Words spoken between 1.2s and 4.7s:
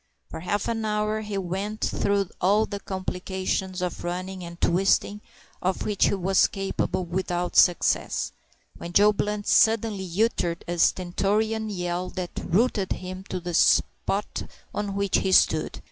he went through all the complications of running and